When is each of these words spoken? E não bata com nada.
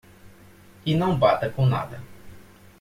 E 0.83 0.95
não 0.95 1.15
bata 1.15 1.47
com 1.47 1.63
nada. 1.67 2.01